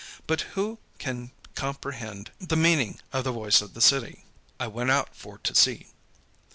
[0.25, 4.25] But who can comprehend the meaning of the voice of the city?
[4.59, 5.89] I went out for to see.